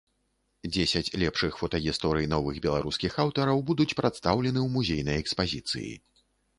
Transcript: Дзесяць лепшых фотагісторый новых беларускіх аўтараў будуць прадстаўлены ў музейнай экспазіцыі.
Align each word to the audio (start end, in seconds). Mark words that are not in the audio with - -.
Дзесяць 0.75 1.13
лепшых 1.23 1.53
фотагісторый 1.65 2.27
новых 2.33 2.55
беларускіх 2.65 3.11
аўтараў 3.27 3.65
будуць 3.71 3.91
прадстаўлены 4.03 4.57
ў 4.65 4.77
музейнай 4.81 5.17
экспазіцыі. 5.27 5.91